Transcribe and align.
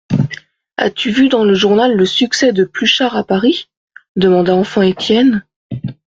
As-tu 0.77 1.11
vu 1.11 1.29
dans 1.29 1.43
le 1.43 1.53
journal 1.53 1.95
le 1.95 2.07
succès 2.07 2.53
de 2.53 2.63
Pluchart 2.63 3.15
à 3.15 3.23
Paris? 3.23 3.69
demanda 4.15 4.55
enfin 4.55 4.81
Étienne. 4.81 5.43